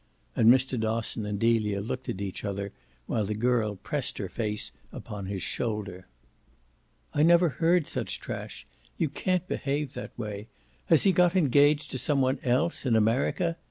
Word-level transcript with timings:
And 0.35 0.49
Mr. 0.51 0.79
Dosson 0.79 1.27
and 1.27 1.37
Delia 1.39 1.79
looked 1.79 2.09
at 2.09 2.21
each 2.21 2.43
other 2.43 2.71
while 3.05 3.23
the 3.23 3.35
girl 3.35 3.75
pressed 3.75 4.17
her 4.17 4.29
face 4.29 4.71
upon 4.91 5.27
his 5.27 5.43
shoulder. 5.43 6.07
"I 7.13 7.21
never 7.21 7.49
heard 7.49 7.85
such 7.85 8.19
trash 8.19 8.65
you 8.97 9.09
can't 9.09 9.47
behave 9.47 9.93
that 9.93 10.17
way! 10.17 10.47
Has 10.87 11.03
he 11.03 11.11
got 11.11 11.35
engaged 11.35 11.91
to 11.91 11.99
some 11.99 12.19
one 12.19 12.39
else 12.41 12.83
in 12.83 12.95
America?" 12.95 13.57